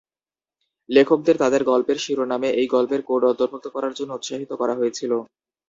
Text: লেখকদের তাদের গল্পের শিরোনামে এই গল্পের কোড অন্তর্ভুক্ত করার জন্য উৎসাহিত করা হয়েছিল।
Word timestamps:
লেখকদের 0.89 1.35
তাদের 1.37 1.61
গল্পের 1.63 1.97
শিরোনামে 1.97 2.49
এই 2.53 2.67
গল্পের 2.67 3.01
কোড 3.05 3.21
অন্তর্ভুক্ত 3.25 3.67
করার 3.75 3.93
জন্য 3.95 4.11
উৎসাহিত 4.15 4.51
করা 4.61 4.73
হয়েছিল। 4.75 5.11